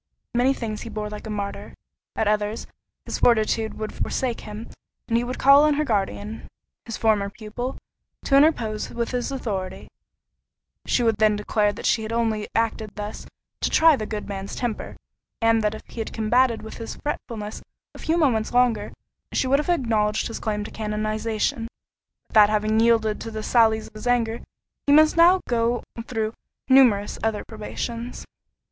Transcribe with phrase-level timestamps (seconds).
[0.33, 2.65] Many things he bore like a martyr—at others,
[3.05, 4.67] his fortitude would forsake him,
[5.07, 6.47] and he would call on her guardian,
[6.85, 7.77] his former pupil,
[8.25, 9.89] to interpose with his authority:
[10.87, 13.27] she would then declare that she only had acted thus
[13.59, 14.97] "to try the good man's temper,
[15.39, 17.61] and that if he had combated with his fretfulness
[17.93, 18.91] a few moments longer,
[19.31, 21.67] she would have acknowledged his claim to canonization;
[22.29, 24.39] but that having yielded to the sallies of his anger,
[24.87, 26.33] he must now go through
[26.67, 28.25] numerous other probations."